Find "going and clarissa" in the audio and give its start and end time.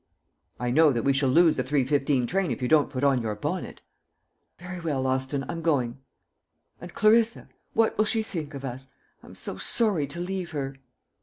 5.61-7.49